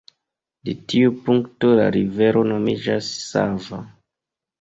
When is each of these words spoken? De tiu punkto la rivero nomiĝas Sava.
De 0.69 0.73
tiu 0.93 1.11
punkto 1.27 1.69
la 1.79 1.85
rivero 1.95 2.43
nomiĝas 2.53 3.11
Sava. 3.27 3.81